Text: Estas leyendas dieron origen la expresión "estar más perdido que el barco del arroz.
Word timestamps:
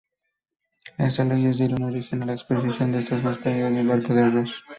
Estas 0.97 1.27
leyendas 1.27 1.59
dieron 1.59 1.83
origen 1.83 2.25
la 2.25 2.33
expresión 2.33 2.95
"estar 2.95 3.21
más 3.21 3.37
perdido 3.37 3.69
que 3.69 3.81
el 3.81 3.87
barco 3.87 4.15
del 4.15 4.29
arroz. 4.35 4.65